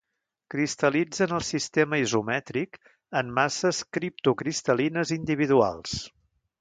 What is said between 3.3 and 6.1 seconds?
masses criptocristal·lines individuals.